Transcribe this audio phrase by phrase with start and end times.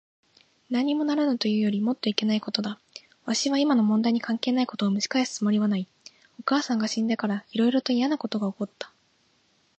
[0.71, 2.79] なんにもならぬというよりもっといけないことだ。
[3.25, 5.85] わしは今の問題に関係ないことをむし返すつもりはない。
[6.39, 8.91] お母さんが死んでから、いろいろといやなことが起った。